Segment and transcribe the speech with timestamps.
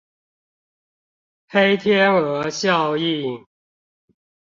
[1.49, 3.45] 黑天鵝效應